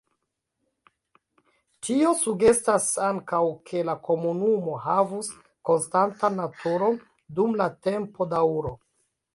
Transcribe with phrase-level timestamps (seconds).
[1.87, 5.31] Tio sugestas ankaŭ, ke la komunumo havus
[5.71, 7.01] konstantan naturon
[7.39, 8.77] dum la tempodaŭro.